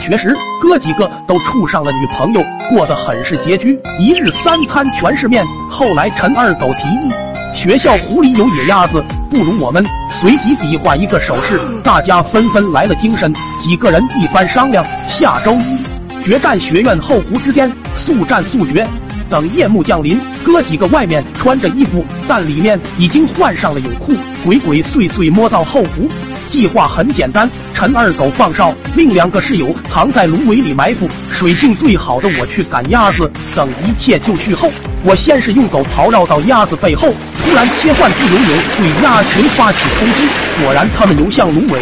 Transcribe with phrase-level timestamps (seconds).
[0.00, 5.44] 学时，哥几个都处上了女朋友，过得很是拮据，一日三餐全是面。
[5.70, 7.12] 后来陈二狗提议，
[7.54, 13.32] 学校湖里有野鸭子，不如我们随即比划一个手势，大家纷纷来了精神。
[13.60, 18.86] 几个人一番商量，下周一决战学院后湖之巅，速战速决。
[19.30, 26.08] 等夜幕降临，哥几个外面穿着衣服，但里面已经换上了泳裤，鬼鬼祟祟摸到后湖。
[26.50, 33.30] 计划很简单，陈二狗放哨，另两个室友藏在芦苇里埋伏，水性最好的我去赶鸭子。
[33.54, 34.70] 等一切就绪后，
[35.04, 37.12] 我先是用狗刨绕到鸭子背后，
[37.44, 40.28] 突然切换自由泳对鸭群发起冲击。
[40.62, 41.80] 果然，他们游向芦苇。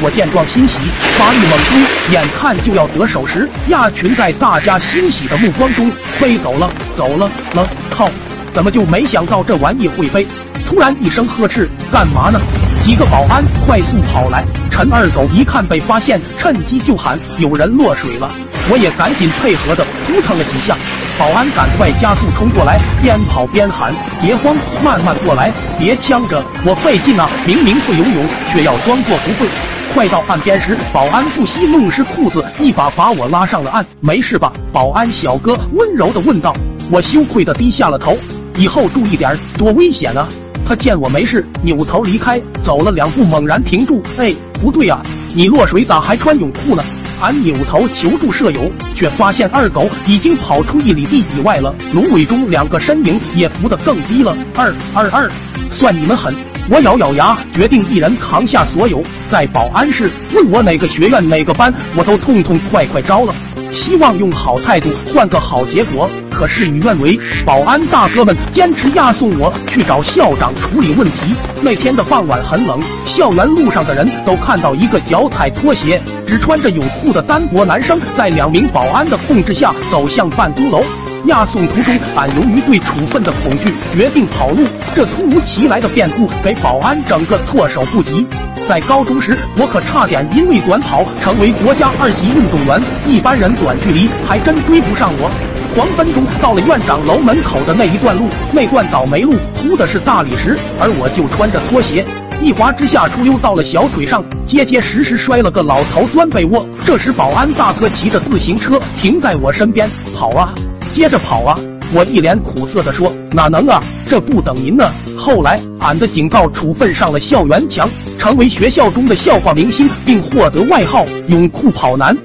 [0.00, 0.78] 我见状欣喜，
[1.16, 7.66] 发力猛追，眼看就要得手时，鸭群在大家欣喜的目光中飞走了，走了了。
[7.90, 8.08] 靠！
[8.52, 10.26] 怎么就没想到这玩意会飞？
[10.68, 12.38] 突然一声呵斥，干嘛呢？
[12.84, 18.30] 几个保安快速跑来，陈二狗一看被发现，趁机就喊有人落水了。
[18.70, 20.76] 我也赶紧配合的扑腾了几下，
[21.18, 27.30] 保安赶快加速冲过来，边跑边喊别慌，慢慢过来，别呛着我费劲啊！
[27.46, 29.48] 明明会游泳，却要装作不会。
[29.94, 33.84] 快到岸边时，保安不惜弄湿裤子，一把把我拉上了岸。
[34.00, 36.54] 没事吧，保安小哥温柔的问道。
[36.90, 38.14] 我羞愧的低下了头，
[38.56, 40.28] 以后注意点，多危险啊！
[40.68, 44.02] 他见我没事，扭头离开，走了两步，猛然停住。
[44.18, 45.00] 哎，不对啊，
[45.34, 46.84] 你落水咋还穿泳裤呢？
[47.22, 51.74] 俺扭头求助舍友，却发现二狗已经跑出一里地以外了。
[51.94, 54.36] 芦苇中两个身影也浮得更低了。
[54.54, 55.30] 二二二，
[55.72, 56.34] 算你们狠！
[56.68, 59.02] 我咬咬牙，决定一人扛下所有。
[59.30, 63.34] 在保安室问我哪个学院哪个班，我都痛痛快快招了。
[63.74, 67.18] 希望用好态度换个好结果，可事与愿违。
[67.44, 71.34] 保安大哥们坚持押送我去找校长处理问题。
[71.62, 80.82] 那天的傍晚很冷，校园路上的人都看到一个脚踩拖鞋、只穿着泳裤的单薄男生，在两名保安的控制下走向办公楼。
[81.26, 84.64] 押送途中，俺由于对处分的恐惧，决定跑路。
[84.94, 88.26] 这突如其来的变故给保安整个措手不及。
[88.68, 95.30] 在高中时，我可差点因为短跑成为国家二级运动员，一般人短距离还真追不上我。
[95.74, 102.04] 狂奔中到了院长楼门口的那一段路，那段倒霉路铺的是大理石，而我就穿着拖鞋，
[102.42, 106.68] 一滑之下出溜到了小腿上，结结实实摔了个老头钻被窝。
[106.84, 110.52] 这时保安大哥骑着自行车停在我身边，跑啊，
[110.92, 111.58] 接着跑啊！
[111.94, 122.16] 我一脸苦涩地说：“哪能啊，这不等您呢。”后来，俺的警告处分上了校园墙，成为学校中的笑话明星，并获得外号“泳裤跑男”。